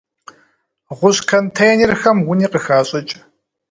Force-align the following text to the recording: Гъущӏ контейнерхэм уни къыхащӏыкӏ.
Гъущӏ 0.97 1.19
контейнерхэм 1.29 2.17
уни 2.29 2.47
къыхащӏыкӏ. 2.51 3.13